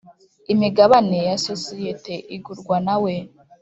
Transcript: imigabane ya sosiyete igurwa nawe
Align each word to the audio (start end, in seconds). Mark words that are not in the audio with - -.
imigabane 0.53 1.17
ya 1.27 1.35
sosiyete 1.47 2.13
igurwa 2.35 2.77
nawe 2.85 3.13